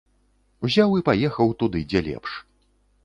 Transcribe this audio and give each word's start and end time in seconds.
Узяў 0.67 0.95
і 0.99 1.05
паехаў 1.09 1.53
туды, 1.61 1.79
дзе 1.93 1.99
лепш. 2.09 2.31